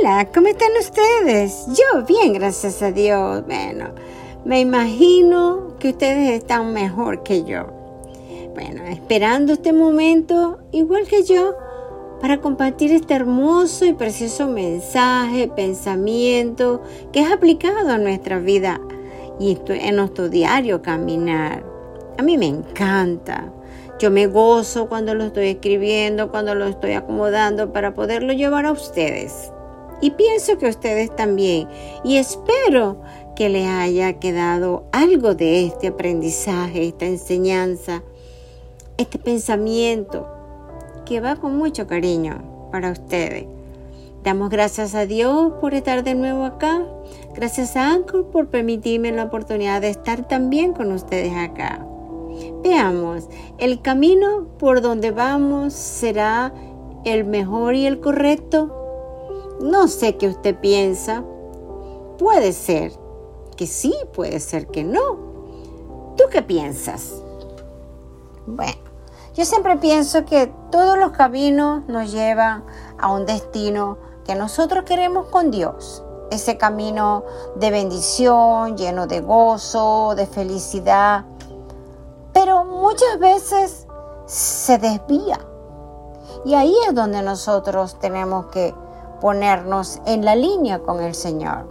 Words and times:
Hola, 0.00 0.28
¿cómo 0.32 0.46
están 0.46 0.70
ustedes? 0.78 1.66
Yo 1.66 2.04
bien, 2.06 2.32
gracias 2.32 2.80
a 2.80 2.90
Dios. 2.90 3.44
Bueno, 3.44 3.90
me 4.46 4.60
imagino 4.60 5.76
que 5.78 5.90
ustedes 5.90 6.30
están 6.38 6.72
mejor 6.72 7.22
que 7.22 7.44
yo. 7.44 7.66
Bueno, 8.54 8.84
esperando 8.84 9.52
este 9.52 9.74
momento, 9.74 10.58
igual 10.72 11.06
que 11.06 11.24
yo, 11.24 11.54
para 12.18 12.40
compartir 12.40 12.92
este 12.92 13.12
hermoso 13.12 13.84
y 13.84 13.92
precioso 13.92 14.48
mensaje, 14.48 15.48
pensamiento 15.48 16.80
que 17.12 17.20
es 17.20 17.30
aplicado 17.30 17.90
a 17.90 17.98
nuestra 17.98 18.38
vida 18.38 18.80
y 19.38 19.58
en 19.68 19.96
nuestro 19.96 20.30
diario 20.30 20.80
caminar. 20.80 21.62
A 22.16 22.22
mí 22.22 22.38
me 22.38 22.46
encanta. 22.46 23.52
Yo 23.98 24.10
me 24.10 24.28
gozo 24.28 24.88
cuando 24.88 25.14
lo 25.14 25.24
estoy 25.24 25.48
escribiendo, 25.48 26.30
cuando 26.30 26.54
lo 26.54 26.64
estoy 26.66 26.92
acomodando 26.92 27.70
para 27.70 27.92
poderlo 27.92 28.32
llevar 28.32 28.64
a 28.64 28.72
ustedes. 28.72 29.52
Y 30.00 30.12
pienso 30.12 30.58
que 30.58 30.68
ustedes 30.68 31.14
también. 31.14 31.68
Y 32.04 32.16
espero 32.16 33.00
que 33.36 33.48
les 33.48 33.66
haya 33.66 34.18
quedado 34.18 34.84
algo 34.92 35.34
de 35.34 35.66
este 35.66 35.88
aprendizaje, 35.88 36.88
esta 36.88 37.06
enseñanza, 37.06 38.02
este 38.96 39.18
pensamiento 39.18 40.28
que 41.06 41.20
va 41.20 41.36
con 41.36 41.56
mucho 41.56 41.86
cariño 41.86 42.68
para 42.70 42.90
ustedes. 42.90 43.46
Damos 44.22 44.50
gracias 44.50 44.94
a 44.94 45.06
Dios 45.06 45.54
por 45.60 45.72
estar 45.72 46.04
de 46.04 46.14
nuevo 46.14 46.44
acá. 46.44 46.82
Gracias 47.34 47.76
a 47.76 47.90
Anchor 47.92 48.26
por 48.26 48.48
permitirme 48.48 49.12
la 49.12 49.24
oportunidad 49.24 49.80
de 49.80 49.88
estar 49.88 50.28
también 50.28 50.74
con 50.74 50.92
ustedes 50.92 51.32
acá. 51.34 51.86
Veamos, 52.62 53.28
¿el 53.58 53.80
camino 53.80 54.48
por 54.58 54.82
donde 54.82 55.10
vamos 55.10 55.72
será 55.72 56.52
el 57.04 57.24
mejor 57.24 57.74
y 57.74 57.86
el 57.86 58.00
correcto? 58.00 58.79
No 59.60 59.88
sé 59.88 60.16
qué 60.16 60.26
usted 60.26 60.58
piensa. 60.58 61.22
Puede 62.18 62.54
ser 62.54 62.92
que 63.56 63.66
sí, 63.66 63.94
puede 64.14 64.40
ser 64.40 64.68
que 64.68 64.84
no. 64.84 66.16
¿Tú 66.16 66.24
qué 66.30 66.40
piensas? 66.40 67.22
Bueno, 68.46 68.80
yo 69.34 69.44
siempre 69.44 69.76
pienso 69.76 70.24
que 70.24 70.50
todos 70.70 70.98
los 70.98 71.12
caminos 71.12 71.86
nos 71.88 72.10
llevan 72.10 72.64
a 72.98 73.12
un 73.12 73.26
destino 73.26 73.98
que 74.24 74.34
nosotros 74.34 74.84
queremos 74.84 75.26
con 75.26 75.50
Dios. 75.50 76.02
Ese 76.30 76.56
camino 76.56 77.24
de 77.56 77.70
bendición, 77.70 78.78
lleno 78.78 79.06
de 79.06 79.20
gozo, 79.20 80.14
de 80.16 80.26
felicidad. 80.26 81.26
Pero 82.32 82.64
muchas 82.64 83.18
veces 83.18 83.86
se 84.24 84.78
desvía. 84.78 85.38
Y 86.46 86.54
ahí 86.54 86.74
es 86.88 86.94
donde 86.94 87.20
nosotros 87.20 87.98
tenemos 87.98 88.46
que 88.46 88.74
ponernos 89.20 90.00
en 90.06 90.24
la 90.24 90.34
línea 90.34 90.80
con 90.80 91.00
el 91.00 91.14
Señor. 91.14 91.66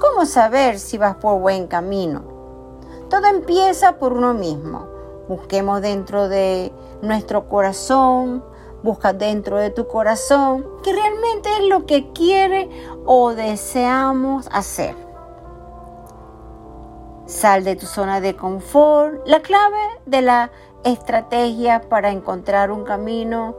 ¿Cómo 0.00 0.26
saber 0.26 0.78
si 0.78 0.98
vas 0.98 1.16
por 1.16 1.40
buen 1.40 1.66
camino? 1.66 2.22
Todo 3.08 3.26
empieza 3.26 3.98
por 3.98 4.12
uno 4.12 4.34
mismo. 4.34 4.86
Busquemos 5.28 5.80
dentro 5.80 6.28
de 6.28 6.72
nuestro 7.02 7.48
corazón, 7.48 8.44
busca 8.82 9.12
dentro 9.12 9.56
de 9.58 9.70
tu 9.70 9.88
corazón 9.88 10.66
que 10.82 10.92
realmente 10.92 11.48
es 11.58 11.68
lo 11.68 11.86
que 11.86 12.12
quiere 12.12 12.68
o 13.04 13.32
deseamos 13.32 14.48
hacer. 14.52 14.94
Sal 17.26 17.64
de 17.64 17.74
tu 17.74 17.86
zona 17.86 18.20
de 18.20 18.36
confort. 18.36 19.26
La 19.26 19.40
clave 19.40 19.80
de 20.06 20.22
la 20.22 20.50
estrategia 20.84 21.80
para 21.88 22.10
encontrar 22.10 22.70
un 22.70 22.84
camino, 22.84 23.56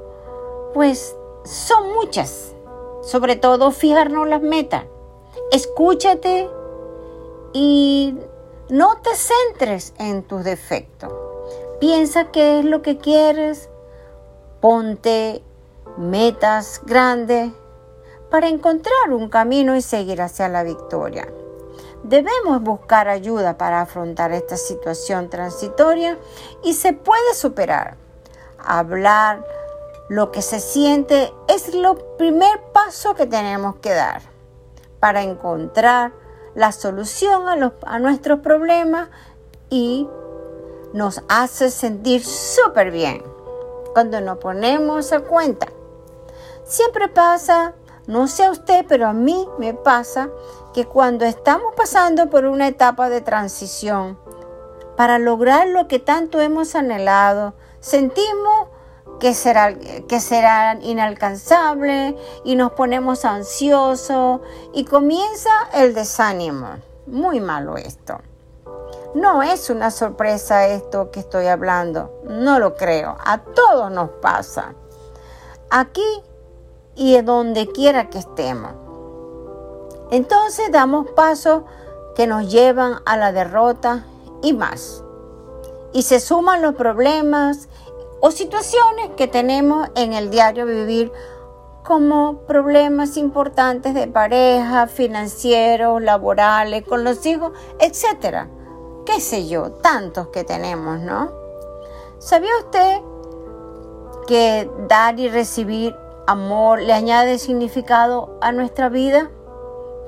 pues 0.74 1.18
son 1.44 1.94
muchas. 1.94 2.57
Sobre 3.08 3.38
todo 3.38 3.72
fijarnos 3.72 4.28
las 4.28 4.42
metas 4.42 4.84
escúchate 5.52 6.50
y 7.54 8.18
no 8.70 8.98
te 8.98 9.16
centres 9.16 9.94
en 9.98 10.24
tus 10.24 10.44
defectos. 10.44 11.12
Piensa 11.80 12.32
qué 12.32 12.60
es 12.60 12.66
lo 12.66 12.82
que 12.82 12.98
quieres, 12.98 13.70
ponte 14.62 15.42
metas 15.98 16.82
grandes 16.86 17.52
para 18.30 18.50
encontrar 18.50 19.12
un 19.12 19.30
camino 19.30 19.76
y 19.76 19.82
seguir 19.82 20.22
hacia 20.22 20.50
la 20.50 20.64
victoria. 20.64 21.28
Debemos 22.04 22.62
buscar 22.62 23.08
ayuda 23.08 23.58
para 23.58 23.82
afrontar 23.82 24.32
esta 24.32 24.58
situación 24.58 25.30
transitoria 25.30 26.18
y 26.64 26.74
se 26.74 26.94
puede 26.94 27.34
superar. 27.34 27.96
Hablar 28.60 29.46
lo 30.10 30.32
que 30.32 30.42
se 30.42 30.60
siente 30.60 31.34
es 31.48 31.74
el 31.74 31.86
primer 32.18 32.62
paso 32.72 33.16
que 33.16 33.26
tenemos 33.26 33.76
que 33.78 33.94
dar 33.94 34.22
para 35.00 35.24
encontrar 35.24 36.14
la 36.56 36.72
solución 36.72 37.44
a, 37.50 38.00
nuestros 38.00 38.40
problemas 38.40 39.10
y 39.70 40.08
nos 40.94 41.22
hace 41.28 41.70
sentir 41.70 42.26
súper 42.26 42.92
bien 42.92 43.22
cuando 43.94 44.22
nos 44.22 44.38
ponemos 44.38 45.12
a 45.12 45.20
cuenta. 45.20 45.68
Siempre 46.64 47.10
pasa, 47.10 47.74
no 48.08 48.28
sé 48.28 48.46
a 48.46 48.52
usted, 48.52 48.86
pero 48.88 49.08
a 49.08 49.14
mí 49.14 49.48
me 49.60 49.74
pasa 49.74 50.30
que 50.74 50.86
cuando 50.86 51.26
estamos 51.26 51.74
pasando 51.76 52.30
por 52.30 52.46
una 52.46 52.68
etapa 52.68 53.10
de 53.10 53.22
transición, 53.22 54.18
para 54.96 55.20
lograr 55.20 55.68
lo 55.68 55.88
que 55.88 56.00
tanto 56.00 56.42
hemos 56.42 56.74
anhelado, 56.76 57.54
sentimos 57.80 58.70
que 59.20 59.34
será, 59.34 59.74
que 59.76 60.20
inalcanzable 60.82 62.16
y 62.44 62.56
nos 62.56 62.72
ponemos 62.74 63.26
ansiosos 63.26 64.42
y 64.74 64.86
comienza 64.86 65.52
el 65.74 65.94
desánimo. 65.94 66.68
Muy 67.08 67.40
malo 67.40 67.78
esto. 67.78 68.20
No 69.16 69.42
es 69.42 69.70
una 69.70 69.90
sorpresa 69.90 70.68
esto 70.68 71.10
que 71.12 71.22
estoy 71.22 71.48
hablando, 71.48 72.22
no 72.26 72.60
lo 72.60 72.76
creo, 72.76 73.18
a 73.26 73.40
todos 73.40 73.92
nos 73.92 74.10
pasa. 74.22 74.74
Aquí 75.70 76.22
y 76.96 77.20
donde 77.22 77.68
quiera 77.68 78.10
que 78.10 78.20
estemos. 78.20 78.72
Entonces 80.12 80.72
damos 80.72 81.10
pasos 81.12 81.64
que 82.16 82.28
nos 82.28 82.52
llevan 82.52 83.02
a 83.06 83.18
la 83.18 83.32
derrota 83.32 84.06
y 84.42 84.54
más. 84.54 85.04
Y 85.94 86.02
se 86.04 86.20
suman 86.20 86.62
los 86.62 86.76
problemas 86.76 87.70
o 88.20 88.32
situaciones 88.32 89.10
que 89.16 89.28
tenemos 89.28 89.90
en 89.96 90.14
el 90.14 90.30
diario 90.30 90.66
vivir 90.66 91.12
como 91.84 92.40
problemas 92.40 93.16
importantes 93.16 93.94
de 93.94 94.08
pareja, 94.08 94.88
financieros, 94.88 96.02
laborales, 96.02 96.84
con 96.84 97.04
los 97.04 97.26
hijos, 97.26 97.54
etcétera. 97.80 98.50
Qué 99.06 99.22
sé 99.22 99.48
yo, 99.48 99.72
tantos 99.72 100.28
que 100.28 100.44
tenemos, 100.44 101.00
¿no? 101.00 101.32
¿Sabía 102.20 102.52
usted 102.60 103.00
que 104.28 104.70
dar 104.90 105.18
y 105.20 105.30
recibir 105.30 105.96
amor 106.28 106.82
le 106.82 106.92
añade 106.92 107.40
significado 107.40 108.38
a 108.42 108.52
nuestra 108.52 108.90
vida? 108.90 109.32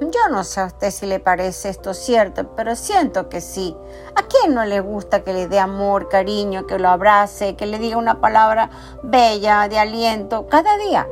Yo 0.01 0.29
no 0.31 0.45
sé 0.45 0.61
a 0.61 0.65
usted 0.65 0.91
si 0.91 1.05
le 1.05 1.19
parece 1.19 1.67
esto 1.67 1.93
cierto, 1.93 2.55
pero 2.55 2.77
siento 2.77 3.27
que 3.27 3.41
sí. 3.41 3.75
¿A 4.15 4.23
quién 4.23 4.55
no 4.55 4.63
le 4.63 4.79
gusta 4.79 5.23
que 5.25 5.33
le 5.33 5.49
dé 5.49 5.59
amor, 5.59 6.07
cariño, 6.07 6.65
que 6.67 6.79
lo 6.79 6.87
abrace, 6.87 7.57
que 7.57 7.65
le 7.65 7.79
diga 7.79 7.97
una 7.97 8.21
palabra 8.21 8.69
bella, 9.03 9.67
de 9.67 9.77
aliento, 9.77 10.47
cada 10.47 10.77
día? 10.77 11.05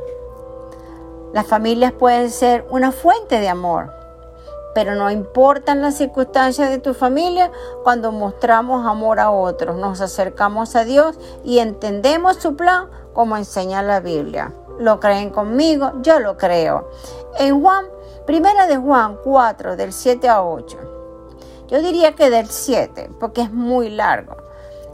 Las 1.34 1.46
familias 1.46 1.92
pueden 1.92 2.30
ser 2.30 2.66
una 2.70 2.90
fuente 2.90 3.40
de 3.40 3.50
amor, 3.50 3.92
pero 4.74 4.94
no 4.94 5.10
importan 5.10 5.82
las 5.82 5.96
circunstancias 5.96 6.70
de 6.70 6.78
tu 6.78 6.94
familia 6.94 7.52
cuando 7.84 8.10
mostramos 8.10 8.86
amor 8.86 9.20
a 9.20 9.30
otros, 9.30 9.76
nos 9.76 10.00
acercamos 10.00 10.74
a 10.76 10.84
Dios 10.84 11.18
y 11.44 11.58
entendemos 11.58 12.38
su 12.38 12.56
plan 12.56 12.88
como 13.12 13.36
enseña 13.36 13.82
la 13.82 14.00
Biblia. 14.00 14.54
¿Lo 14.78 14.98
creen 14.98 15.28
conmigo? 15.28 15.92
Yo 16.00 16.20
lo 16.20 16.38
creo. 16.38 16.88
En 17.38 17.60
Juan 17.60 17.84
Primera 18.28 18.66
de 18.66 18.76
Juan 18.76 19.16
4, 19.24 19.74
del 19.74 19.90
7 19.90 20.28
a 20.28 20.42
8. 20.42 20.76
Yo 21.68 21.80
diría 21.80 22.14
que 22.14 22.28
del 22.28 22.46
7, 22.46 23.10
porque 23.18 23.40
es 23.40 23.50
muy 23.50 23.88
largo. 23.88 24.36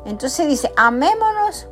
Entonces 0.05 0.47
dice, 0.47 0.73
amémonos 0.77 1.67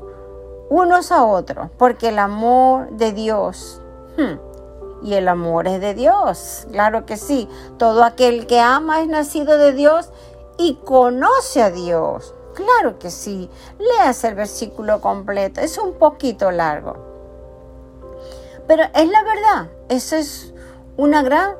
unos 0.71 1.13
a 1.13 1.25
otros, 1.25 1.69
porque 1.79 2.09
el 2.09 2.19
amor 2.19 2.91
de 2.91 3.13
Dios, 3.13 3.81
hmm, 4.17 5.07
y 5.07 5.15
el 5.15 5.29
amor 5.29 5.69
es 5.69 5.81
de 5.81 5.95
Dios, 5.95 6.67
claro 6.73 7.07
que 7.07 7.17
sí. 7.17 7.49
Todo 7.79 8.03
aquel 8.03 8.49
que 8.49 8.59
ama 8.59 9.01
es 9.01 9.07
nacido 9.07 9.57
de 9.57 9.73
Dios 9.73 10.11
y 10.59 10.81
conoce 10.85 11.63
a 11.63 11.71
Dios. 11.71 12.35
Claro 12.57 12.99
que 12.99 13.09
sí. 13.09 13.49
Leas 13.79 14.25
el 14.25 14.35
versículo 14.35 15.01
completo, 15.01 15.61
es 15.61 15.79
un 15.79 15.93
poquito 15.93 16.51
largo. 16.51 16.97
Pero 18.67 18.83
es 18.95 19.09
la 19.09 19.23
verdad, 19.23 19.71
eso 19.89 20.17
es 20.17 20.52
una 20.97 21.23
gran 21.23 21.55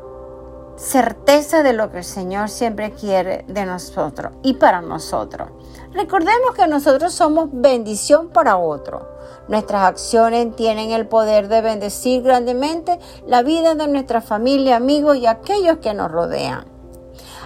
certeza 0.77 1.63
de 1.63 1.73
lo 1.73 1.91
que 1.91 1.99
el 1.99 2.05
Señor 2.05 2.49
siempre 2.49 2.93
quiere 2.93 3.45
de 3.49 3.65
nosotros 3.65 4.33
y 4.43 4.55
para 4.55 4.81
nosotros. 4.81 5.49
Recordemos 5.93 6.55
que 6.55 6.67
nosotros 6.67 7.13
somos 7.13 7.49
bendición 7.53 8.29
para 8.29 8.57
otros. 8.57 9.03
Nuestras 9.49 9.83
acciones 9.83 10.55
tienen 10.57 10.91
el 10.91 11.07
poder 11.07 11.49
de 11.49 11.61
bendecir 11.61 12.23
grandemente 12.23 12.99
la 13.27 13.43
vida 13.43 13.75
de 13.75 13.89
nuestra 13.89 14.21
familia, 14.21 14.77
amigos 14.77 15.17
y 15.17 15.27
aquellos 15.27 15.79
que 15.79 15.95
nos 15.95 16.11
rodean. 16.11 16.67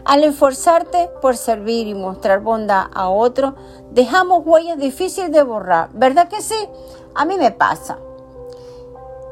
Al 0.04 0.22
esforzarte 0.22 1.10
por 1.20 1.36
servir 1.36 1.88
y 1.88 1.94
mostrar 1.94 2.40
bondad 2.40 2.84
a 2.94 3.08
otros, 3.08 3.54
dejamos 3.90 4.42
huellas 4.46 4.78
difíciles 4.78 5.32
de 5.32 5.42
borrar. 5.42 5.88
¿Verdad 5.94 6.28
que 6.28 6.42
sí? 6.42 6.68
A 7.14 7.24
mí 7.24 7.36
me 7.36 7.50
pasa. 7.50 7.98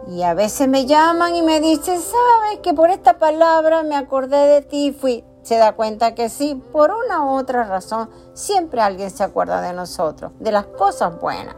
Y 0.09 0.23
a 0.23 0.35
veces 0.35 0.69
me 0.69 0.87
llaman 0.87 1.35
y 1.35 1.43
me 1.43 1.61
dicen, 1.61 2.01
sabes 2.01 2.59
que 2.63 2.75
por 2.75 2.91
esta 2.91 3.19
palabra 3.19 3.83
me 3.83 3.97
acordé 3.97 4.47
de 4.47 4.63
ti 4.63 4.89
y 4.89 4.93
fui. 4.93 5.25
Se 5.43 5.57
da 5.57 5.73
cuenta 5.73 6.15
que 6.15 6.29
sí, 6.29 6.63
por 6.73 6.91
una 6.91 7.25
u 7.25 7.39
otra 7.39 7.65
razón, 7.65 8.11
siempre 8.35 8.81
alguien 8.81 9.11
se 9.11 9.25
acuerda 9.25 9.61
de 9.61 9.73
nosotros, 9.73 10.33
de 10.41 10.53
las 10.53 10.67
cosas 10.67 11.19
buenas. 11.21 11.57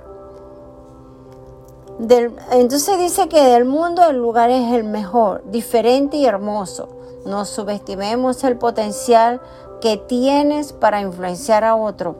entonces 2.51 2.99
dice 2.99 3.29
que 3.29 3.43
del 3.43 3.65
mundo 3.65 4.05
el 4.05 4.17
lugar 4.17 4.51
es 4.51 4.73
el 4.73 4.85
mejor, 4.85 5.43
diferente 5.51 6.17
y 6.17 6.27
hermoso. 6.27 6.89
No 7.27 7.45
subestimemos 7.45 8.45
el 8.45 8.57
potencial 8.59 9.41
que 9.81 9.97
tienes 9.97 10.73
para 10.73 11.01
influenciar 11.01 11.65
a 11.65 11.75
otro, 11.75 12.17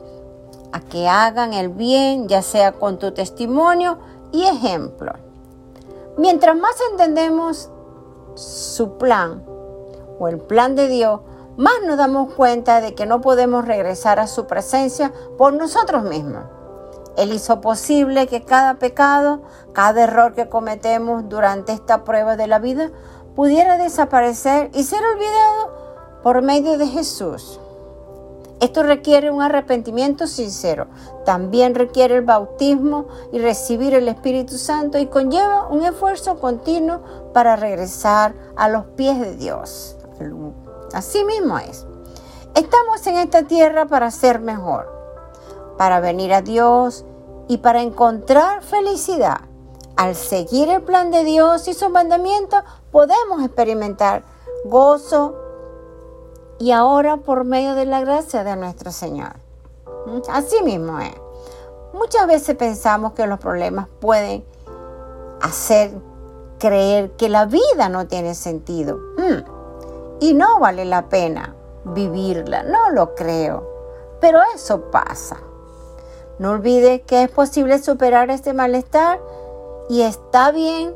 a 0.71 0.81
que 0.81 1.07
hagan 1.07 1.53
el 1.53 1.69
bien, 1.69 2.27
ya 2.27 2.41
sea 2.41 2.73
con 2.73 2.97
tu 2.97 3.13
testimonio 3.13 3.97
y 4.31 4.43
ejemplo. 4.43 5.26
Mientras 6.17 6.55
más 6.55 6.75
entendemos 6.91 7.69
su 8.33 8.97
plan 8.97 9.45
o 10.19 10.27
el 10.27 10.39
plan 10.39 10.75
de 10.75 10.87
Dios, 10.87 11.21
más 11.57 11.75
nos 11.85 11.97
damos 11.97 12.33
cuenta 12.33 12.81
de 12.81 12.95
que 12.95 13.05
no 13.05 13.21
podemos 13.21 13.65
regresar 13.65 14.19
a 14.19 14.27
su 14.27 14.47
presencia 14.47 15.13
por 15.37 15.53
nosotros 15.53 16.03
mismos. 16.03 16.43
Él 17.17 17.33
hizo 17.33 17.61
posible 17.61 18.27
que 18.27 18.43
cada 18.43 18.75
pecado, 18.75 19.41
cada 19.73 20.03
error 20.03 20.33
que 20.33 20.49
cometemos 20.49 21.29
durante 21.29 21.73
esta 21.73 22.03
prueba 22.03 22.35
de 22.35 22.47
la 22.47 22.59
vida 22.59 22.91
pudiera 23.35 23.77
desaparecer 23.77 24.71
y 24.73 24.83
ser 24.83 25.03
olvidado 25.03 26.21
por 26.23 26.41
medio 26.41 26.77
de 26.77 26.87
Jesús. 26.87 27.59
Esto 28.59 28.81
requiere 28.81 29.29
un 29.29 29.41
arrepentimiento 29.41 30.25
sincero. 30.25 30.87
También 31.25 31.75
requiere 31.75 32.15
el 32.15 32.23
bautismo 32.23 33.07
y 33.31 33.39
recibir 33.39 33.93
el 33.93 34.07
Espíritu 34.07 34.57
Santo 34.57 34.97
y 34.97 35.05
conlleva 35.05 35.67
un 35.67 35.83
esfuerzo 35.83 36.39
continuo 36.39 37.01
para 37.33 37.55
regresar 37.55 38.33
a 38.55 38.67
los 38.67 38.85
pies 38.95 39.19
de 39.19 39.35
Dios. 39.35 39.95
Así 40.93 41.23
mismo 41.23 41.59
es. 41.59 41.85
Estamos 42.55 43.05
en 43.05 43.17
esta 43.17 43.43
tierra 43.43 43.85
para 43.85 44.09
ser 44.09 44.39
mejor, 44.39 44.91
para 45.77 45.99
venir 45.99 46.33
a 46.33 46.41
Dios 46.41 47.05
y 47.47 47.59
para 47.59 47.83
encontrar 47.83 48.63
felicidad. 48.63 49.41
Al 49.95 50.15
seguir 50.15 50.69
el 50.69 50.81
plan 50.81 51.11
de 51.11 51.23
Dios 51.23 51.67
y 51.67 51.73
sus 51.73 51.89
mandamientos, 51.89 52.61
podemos 52.91 53.43
experimentar 53.43 54.23
gozo, 54.65 55.35
y 56.59 56.71
ahora 56.71 57.17
por 57.17 57.43
medio 57.43 57.75
de 57.75 57.85
la 57.85 58.01
gracia 58.01 58.43
de 58.43 58.55
nuestro 58.55 58.91
Señor. 58.91 59.33
Así 60.29 60.61
mismo 60.63 60.99
es. 60.99 61.13
Muchas 61.93 62.27
veces 62.27 62.55
pensamos 62.55 63.13
que 63.13 63.27
los 63.27 63.39
problemas 63.39 63.87
pueden 63.99 64.43
hacer 65.41 65.91
creer 66.59 67.11
que 67.11 67.29
la 67.29 67.45
vida 67.45 67.89
no 67.89 68.07
tiene 68.07 68.33
sentido 68.33 68.97
¿Mm? 69.17 70.19
y 70.19 70.33
no 70.33 70.59
vale 70.59 70.85
la 70.85 71.09
pena 71.09 71.55
vivirla. 71.83 72.63
No 72.63 72.89
lo 72.91 73.15
creo, 73.15 73.67
pero 74.19 74.39
eso 74.55 74.89
pasa. 74.91 75.37
No 76.39 76.51
olvides 76.51 77.01
que 77.01 77.23
es 77.23 77.31
posible 77.31 77.79
superar 77.79 78.29
este 78.29 78.53
malestar 78.53 79.19
y 79.89 80.01
está 80.01 80.51
bien 80.51 80.95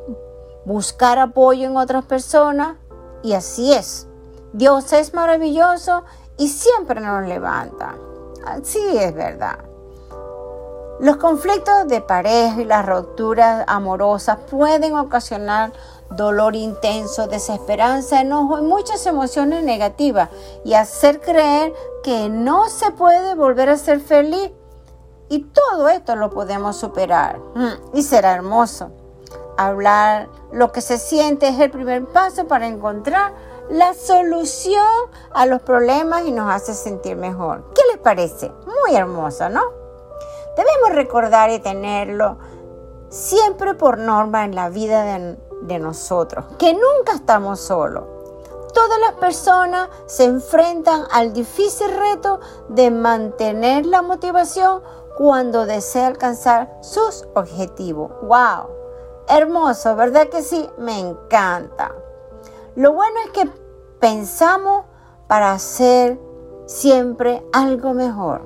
buscar 0.66 1.18
apoyo 1.18 1.68
en 1.68 1.78
otras 1.78 2.06
personas 2.06 2.78
y 3.24 3.34
así 3.34 3.74
es. 3.74 4.08
Dios 4.54 4.92
es 4.94 5.14
maravilloso 5.14 6.04
y 6.38 6.48
siempre 6.48 7.00
nos 7.00 7.28
levanta. 7.28 7.96
Así 8.46 8.80
es 8.98 9.14
verdad. 9.14 9.60
Los 11.00 11.18
conflictos 11.18 11.88
de 11.88 12.02
pareja 12.02 12.62
y 12.62 12.66
las 12.66 12.86
rupturas 12.86 13.64
amorosas 13.68 14.38
pueden 14.50 14.96
ocasionar 14.96 15.74
dolor 16.12 16.56
intenso, 16.56 17.28
desesperanza, 17.28 18.22
enojo 18.22 18.60
y 18.60 18.62
muchas 18.62 19.06
emociones 19.08 19.64
negativas 19.64 20.30
y 20.64 20.74
hacer 20.74 21.20
creer 21.22 21.74
que 22.04 22.30
no 22.30 22.70
se 22.70 22.92
puede 22.92 23.34
volver 23.36 23.70
a 23.70 23.78
ser 23.78 24.00
feliz. 24.00 24.52
Y 25.30 25.46
todo 25.46 25.88
esto 25.90 26.16
lo 26.16 26.30
podemos 26.30 26.76
superar 26.76 27.40
mm, 27.56 27.96
y 27.98 28.04
será 28.04 28.34
hermoso. 28.34 28.92
Hablar 29.58 30.28
lo 30.52 30.72
que 30.72 30.82
se 30.82 30.98
siente 30.98 31.48
es 31.48 31.60
el 31.60 31.72
primer 31.72 32.06
paso 32.06 32.48
para 32.48 32.68
encontrar 32.68 33.34
la 33.72 33.94
solución 33.94 34.86
a 35.34 35.46
los 35.46 35.62
problemas 35.62 36.26
y 36.26 36.32
nos 36.32 36.54
hace 36.54 36.74
sentir 36.74 37.16
mejor. 37.16 37.64
¿Qué 37.74 37.82
les 37.90 38.00
parece? 38.00 38.52
Muy 38.66 38.98
hermoso, 38.98 39.48
¿no? 39.48 39.62
Debemos 40.58 40.94
recordar 40.94 41.50
y 41.52 41.60
tenerlo 41.60 42.38
siempre 43.08 43.74
por 43.74 43.98
norma 43.98 44.44
en 44.44 44.56
la 44.56 44.68
vida 44.68 45.06
de, 45.06 45.80
nosotros, 45.80 46.44
que 46.60 46.74
nunca 46.74 47.14
estamos 47.16 47.62
solos. 47.62 48.04
Todas 48.74 49.00
las 49.00 49.14
personas 49.14 49.88
se 50.06 50.26
enfrentan 50.26 51.06
al 51.10 51.32
difícil 51.32 51.88
reto 51.96 52.42
de 52.68 52.92
mantener 52.92 53.86
la 53.86 54.02
motivación 54.02 54.82
cuando 55.18 55.66
desea 55.66 56.08
alcanzar 56.08 56.78
sus 56.82 57.26
objetivos. 57.36 58.12
¡Wow! 58.24 58.68
Hermoso, 59.30 59.96
¿verdad 59.96 60.28
que 60.28 60.42
sí? 60.42 60.70
Me 60.78 61.00
encanta. 61.00 61.96
Lo 62.76 62.94
bueno 62.94 63.16
es 63.26 63.32
que 63.32 63.61
pensamos 64.02 64.84
para 65.28 65.54
hacer 65.54 66.20
siempre 66.66 67.46
algo 67.54 67.94
mejor, 67.94 68.42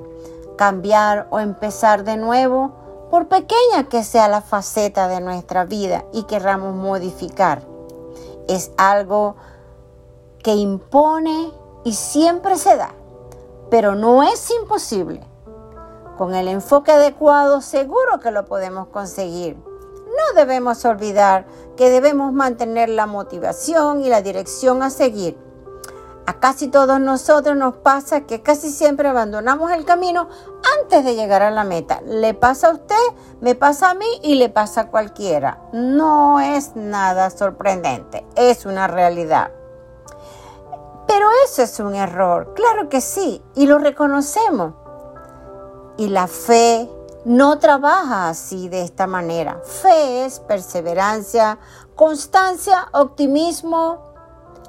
cambiar 0.56 1.26
o 1.30 1.40
empezar 1.40 2.04
de 2.04 2.16
nuevo, 2.16 2.70
por 3.10 3.26
pequeña 3.28 3.88
que 3.88 4.04
sea 4.04 4.28
la 4.28 4.42
faceta 4.42 5.08
de 5.08 5.20
nuestra 5.20 5.64
vida 5.64 6.04
y 6.12 6.24
querramos 6.24 6.74
modificar. 6.74 7.62
Es 8.48 8.70
algo 8.76 9.36
que 10.42 10.54
impone 10.54 11.50
y 11.84 11.94
siempre 11.94 12.56
se 12.56 12.76
da, 12.76 12.90
pero 13.70 13.94
no 13.94 14.22
es 14.22 14.50
imposible. 14.50 15.20
Con 16.18 16.34
el 16.34 16.48
enfoque 16.48 16.92
adecuado 16.92 17.60
seguro 17.60 18.20
que 18.20 18.30
lo 18.30 18.44
podemos 18.44 18.88
conseguir 18.88 19.56
no 20.16 20.34
debemos 20.34 20.84
olvidar 20.84 21.46
que 21.76 21.90
debemos 21.90 22.32
mantener 22.32 22.88
la 22.88 23.06
motivación 23.06 24.02
y 24.02 24.08
la 24.08 24.22
dirección 24.22 24.82
a 24.82 24.90
seguir. 24.90 25.36
A 26.26 26.40
casi 26.40 26.66
todos 26.66 26.98
nosotros 26.98 27.56
nos 27.56 27.76
pasa 27.76 28.22
que 28.22 28.42
casi 28.42 28.70
siempre 28.70 29.08
abandonamos 29.08 29.70
el 29.70 29.84
camino 29.84 30.28
antes 30.80 31.04
de 31.04 31.14
llegar 31.14 31.42
a 31.42 31.52
la 31.52 31.62
meta. 31.62 32.00
Le 32.04 32.34
pasa 32.34 32.68
a 32.68 32.72
usted, 32.72 32.96
me 33.40 33.54
pasa 33.54 33.90
a 33.90 33.94
mí 33.94 34.06
y 34.22 34.34
le 34.34 34.48
pasa 34.48 34.82
a 34.82 34.90
cualquiera. 34.90 35.60
No 35.72 36.40
es 36.40 36.74
nada 36.74 37.30
sorprendente, 37.30 38.26
es 38.34 38.66
una 38.66 38.88
realidad. 38.88 39.52
Pero 41.06 41.28
eso 41.44 41.62
es 41.62 41.78
un 41.78 41.94
error, 41.94 42.54
claro 42.54 42.88
que 42.88 43.00
sí, 43.00 43.40
y 43.54 43.66
lo 43.66 43.78
reconocemos. 43.78 44.74
Y 45.96 46.08
la 46.08 46.26
fe 46.26 46.90
no 47.24 47.60
trabaja 47.60 48.28
así 48.28 48.68
de 48.68 48.82
esta 48.82 49.06
manera. 49.06 49.60
Fe 49.64 50.24
es 50.24 50.40
perseverancia, 50.40 51.58
constancia, 51.94 52.88
optimismo, 52.92 54.05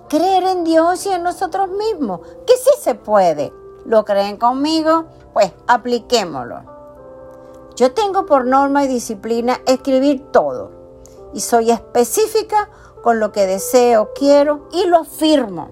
creer 0.07 0.43
en 0.43 0.63
Dios 0.63 1.05
y 1.05 1.11
en 1.11 1.23
nosotros 1.23 1.69
mismos, 1.69 2.21
que 2.45 2.55
sí 2.57 2.71
se 2.79 2.95
puede. 2.95 3.53
¿Lo 3.85 4.03
creen 4.05 4.37
conmigo? 4.37 5.05
Pues 5.33 5.51
apliquémoslo. 5.67 6.77
Yo 7.75 7.93
tengo 7.93 8.25
por 8.25 8.45
norma 8.45 8.83
y 8.83 8.87
disciplina 8.87 9.61
escribir 9.65 10.31
todo 10.31 10.71
y 11.33 11.41
soy 11.41 11.71
específica 11.71 12.69
con 13.03 13.19
lo 13.19 13.31
que 13.31 13.45
deseo, 13.45 14.11
quiero 14.15 14.67
y 14.71 14.85
lo 14.85 14.97
afirmo. 14.97 15.69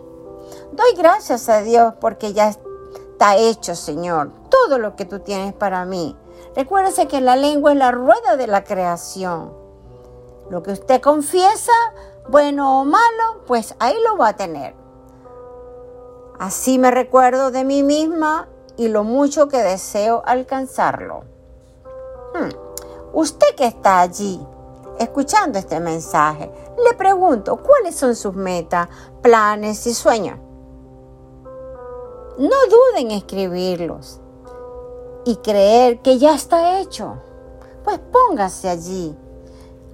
Doy 0.71 0.93
gracias 0.95 1.49
a 1.49 1.61
Dios 1.61 1.93
porque 1.99 2.33
ya 2.33 2.49
está 2.49 3.37
hecho, 3.37 3.75
Señor, 3.75 4.31
todo 4.49 4.77
lo 4.77 4.95
que 4.95 5.05
tú 5.05 5.19
tienes 5.19 5.53
para 5.53 5.85
mí. 5.85 6.15
Recuérdese 6.55 7.07
que 7.07 7.21
la 7.21 7.35
lengua 7.35 7.71
es 7.71 7.77
la 7.77 7.91
rueda 7.91 8.37
de 8.37 8.47
la 8.47 8.63
creación. 8.63 9.53
Lo 10.49 10.61
que 10.61 10.71
usted 10.71 11.01
confiesa, 11.01 11.73
bueno 12.29 12.81
o 12.81 12.85
malo, 12.85 13.43
pues 13.45 13.75
ahí 13.79 13.95
lo 14.03 14.17
va 14.17 14.29
a 14.29 14.35
tener. 14.35 14.75
Así 16.39 16.79
me 16.79 16.91
recuerdo 16.91 17.51
de 17.51 17.63
mí 17.63 17.83
misma 17.83 18.49
y 18.77 18.89
lo 18.89 19.03
mucho 19.03 19.47
que 19.47 19.57
deseo 19.57 20.21
alcanzarlo. 20.25 21.23
Hmm. 22.33 22.49
Usted 23.13 23.55
que 23.55 23.65
está 23.65 24.01
allí, 24.01 24.45
escuchando 24.99 25.57
este 25.57 25.79
mensaje, 25.79 26.51
le 26.83 26.93
pregunto, 26.95 27.57
¿cuáles 27.57 27.95
son 27.95 28.15
sus 28.15 28.33
metas, 28.33 28.89
planes 29.21 29.87
y 29.87 29.93
sueños? 29.93 30.37
No 32.37 32.55
duden 32.69 33.11
en 33.11 33.11
escribirlos 33.11 34.19
y 35.23 35.37
creer 35.37 36.01
que 36.01 36.17
ya 36.17 36.35
está 36.35 36.79
hecho. 36.79 37.21
Pues 37.85 37.99
póngase 37.99 38.67
allí. 38.67 39.17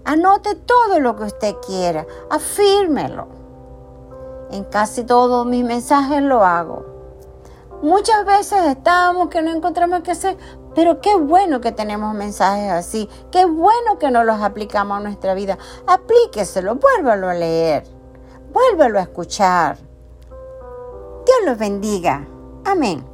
Anote 0.06 0.56
todo 0.56 1.00
lo 1.00 1.16
que 1.16 1.24
usted 1.24 1.56
quiera. 1.66 2.06
Afírmelo. 2.30 3.28
En 4.52 4.64
casi 4.66 5.04
todos 5.04 5.46
mis 5.46 5.64
mensajes 5.64 6.22
lo 6.22 6.44
hago. 6.44 6.86
Muchas 7.82 8.26
veces 8.26 8.60
estamos 8.68 9.30
que 9.30 9.42
no 9.42 9.52
encontramos 9.52 10.02
qué 10.02 10.12
hacer, 10.12 10.38
pero 10.76 11.02
qué 11.02 11.16
bueno 11.16 11.62
que 11.62 11.72
tenemos 11.72 12.14
mensajes 12.14 12.72
así. 12.72 13.10
Qué 13.32 13.46
bueno 13.46 13.98
que 14.00 14.12
no 14.12 14.24
los 14.24 14.42
aplicamos 14.42 14.98
a 14.98 15.02
nuestra 15.02 15.34
vida. 15.34 15.58
Aplíqueselo, 15.88 16.76
vuélvalo 16.76 17.30
a 17.30 17.34
leer. 17.34 17.84
Vuélvalo 18.54 19.00
a 19.00 19.04
escuchar. 19.04 19.78
Dios 21.26 21.38
los 21.46 21.58
bendiga. 21.58 22.28
Amén. 22.66 23.11